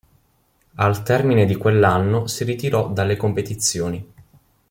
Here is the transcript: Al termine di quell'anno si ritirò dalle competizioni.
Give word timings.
Al 0.77 1.03
termine 1.03 1.45
di 1.45 1.55
quell'anno 1.55 2.25
si 2.25 2.43
ritirò 2.43 2.89
dalle 2.89 3.15
competizioni. 3.17 4.13